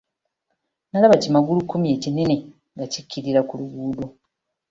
[0.89, 2.35] Nalaba ki magulu kkumi ekinene
[2.73, 4.05] nga kikkirira ku luguudo.